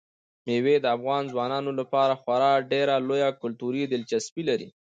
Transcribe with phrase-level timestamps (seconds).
[0.45, 4.69] مېوې د افغان ځوانانو لپاره خورا ډېره لویه کلتوري دلچسپي لري.